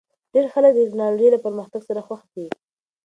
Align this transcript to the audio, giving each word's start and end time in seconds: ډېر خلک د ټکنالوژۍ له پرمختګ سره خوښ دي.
ډېر 0.33 0.45
خلک 0.53 0.71
د 0.75 0.79
ټکنالوژۍ 0.87 1.27
له 1.31 1.39
پرمختګ 1.45 1.81
سره 1.89 2.01
خوښ 2.07 2.21
دي. 2.33 2.47